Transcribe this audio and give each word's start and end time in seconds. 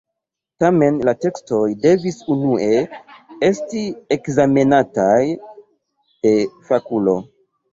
Tamen 0.61 0.95
la 1.09 1.13
tekstoj 1.25 1.59
devis 1.83 2.17
unue 2.37 2.71
esti 3.49 3.83
ekzamenataj 4.17 5.23
de 5.29 6.35
fakulo. 6.73 7.19